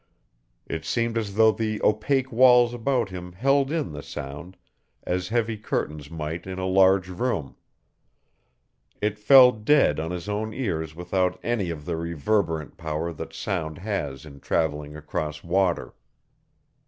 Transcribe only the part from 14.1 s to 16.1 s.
in traveling across water.